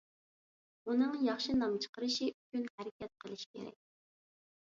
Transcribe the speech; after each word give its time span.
ئۇنىڭ 0.91 1.11
ياخشى 1.25 1.57
نام 1.59 1.75
چىقىرىشى 1.83 2.29
ئۈچۈن 2.31 2.65
ھەرىكەت 2.79 3.13
قىلىشى 3.25 3.47
كېرەك. 3.59 3.77